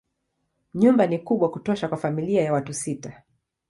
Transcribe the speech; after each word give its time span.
Nyumba 0.73 1.07
ni 1.07 1.19
kubwa 1.19 1.51
kutosha 1.51 1.87
kwa 1.87 1.97
familia 1.97 2.41
ya 2.43 2.53
watu 2.53 2.73
sita. 2.73 3.23